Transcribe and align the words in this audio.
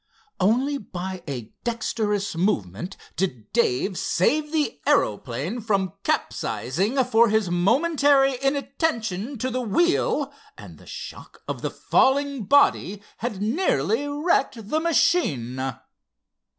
Only 0.39 0.79
by 0.79 1.21
a 1.27 1.53
dexterous 1.63 2.35
movement 2.35 2.97
did 3.15 3.53
Dave 3.53 3.99
save 3.99 4.51
the 4.51 4.81
aeroplane 4.87 5.61
from 5.61 5.93
capsizing 6.01 6.97
for 7.03 7.29
his 7.29 7.51
momentary 7.51 8.35
inattention 8.43 9.37
to 9.37 9.51
the 9.51 9.61
wheel 9.61 10.33
and 10.57 10.79
the 10.79 10.87
shock 10.87 11.43
of 11.47 11.61
the 11.61 11.69
falling 11.69 12.45
body 12.45 13.03
had 13.17 13.43
nearly 13.43 14.07
wrecked 14.07 14.69
the 14.71 14.79
machine. 14.79 15.75